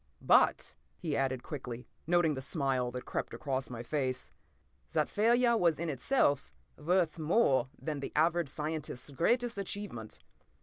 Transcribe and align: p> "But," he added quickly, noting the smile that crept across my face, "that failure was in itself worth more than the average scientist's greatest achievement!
p> 0.19 0.25
"But," 0.25 0.73
he 0.97 1.15
added 1.15 1.43
quickly, 1.43 1.87
noting 2.07 2.33
the 2.33 2.41
smile 2.41 2.89
that 2.89 3.05
crept 3.05 3.35
across 3.35 3.69
my 3.69 3.83
face, 3.83 4.31
"that 4.93 5.07
failure 5.07 5.55
was 5.55 5.77
in 5.77 5.89
itself 5.91 6.51
worth 6.75 7.19
more 7.19 7.69
than 7.77 7.99
the 7.99 8.11
average 8.15 8.49
scientist's 8.49 9.11
greatest 9.11 9.59
achievement! 9.59 10.17